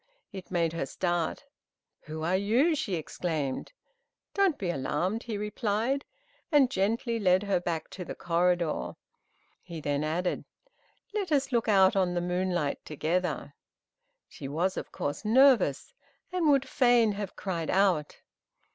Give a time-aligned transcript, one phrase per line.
[0.33, 1.45] It made her start.
[2.05, 3.71] "Who are you?" she exclaimed.
[4.33, 6.05] "Don't be alarmed," he replied,
[6.51, 8.93] and gently led her back to the corridor.
[9.61, 10.43] He then added,
[11.13, 13.53] "Let us look out on the moonlight together."
[14.27, 15.93] She was, of course, nervous,
[16.31, 18.21] and would fain have cried out.